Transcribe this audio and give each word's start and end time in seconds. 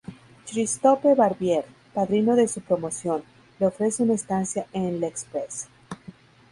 Christophe 0.47 1.13
Barbier, 1.13 1.63
padrino 1.93 2.35
de 2.35 2.47
su 2.47 2.61
promoción, 2.61 3.23
le 3.59 3.67
ofrece 3.67 4.01
una 4.01 4.15
estancia 4.15 4.65
en 4.73 4.99
"L'Express". 4.99 5.67